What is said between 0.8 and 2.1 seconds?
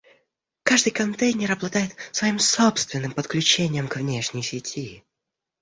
контейнер обладает